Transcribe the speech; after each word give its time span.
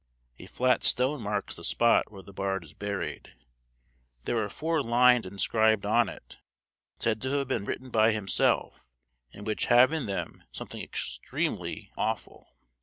A 0.39 0.47
flat 0.47 0.83
stone 0.83 1.21
marks 1.21 1.55
the 1.55 1.63
spot 1.63 2.11
where 2.11 2.23
the 2.23 2.33
bard 2.33 2.63
is 2.63 2.73
buried. 2.73 3.35
There 4.23 4.41
are 4.43 4.49
four 4.49 4.81
lines 4.81 5.27
inscribed 5.27 5.85
on 5.85 6.09
it, 6.09 6.39
said 6.97 7.21
to 7.21 7.29
have 7.37 7.47
been 7.49 7.65
written 7.65 7.91
by 7.91 8.11
himself, 8.11 8.89
and 9.31 9.45
which 9.45 9.67
have 9.67 9.93
in 9.93 10.07
them 10.07 10.43
something 10.51 10.81
extremely 10.81 11.91
awful. 11.95 12.57